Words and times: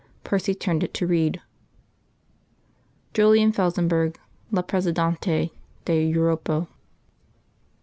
Percy 0.23 0.55
turned 0.55 0.83
it 0.83 0.95
to 0.95 1.05
read: 1.05 1.39
"JULIAN 3.13 3.51
FELSENBURGH, 3.51 4.15
LA 4.51 4.61
PREZIDANTE 4.63 5.51
DE 5.85 6.11
UROPO." 6.15 6.67